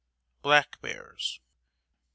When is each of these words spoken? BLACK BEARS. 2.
BLACK 0.41 0.81
BEARS. 0.81 1.39
2. 1.43 1.43